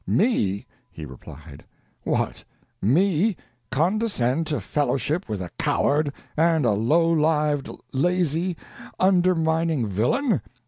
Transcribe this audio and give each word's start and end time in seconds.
"Me," 0.07 0.65
he 0.89 1.05
replied, 1.05 1.63
"what, 2.01 2.43
me, 2.81 3.35
condescend 3.69 4.47
to 4.47 4.59
fellowship 4.59 5.29
with 5.29 5.39
a 5.43 5.51
coward, 5.59 6.11
and 6.35 6.65
a 6.65 6.71
low 6.71 7.07
lived, 7.13 7.69
lazy, 7.93 8.57
undermining 8.99 9.85
villain? 9.85 10.41